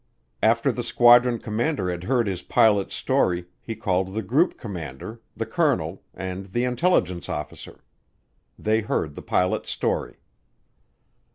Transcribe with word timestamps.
After 0.41 0.71
the 0.71 0.81
squadron 0.81 1.37
commander 1.37 1.87
had 1.91 2.05
heard 2.05 2.25
his 2.25 2.41
pilot's 2.41 2.95
story, 2.95 3.45
he 3.61 3.75
called 3.75 4.15
the 4.15 4.23
group 4.23 4.57
commander, 4.57 5.21
the 5.37 5.45
colonel, 5.45 6.01
and 6.15 6.47
the 6.53 6.63
intelligence 6.63 7.29
officer. 7.29 7.83
They 8.57 8.81
heard 8.81 9.13
the 9.13 9.21
pilot's 9.21 9.69
story. 9.69 10.15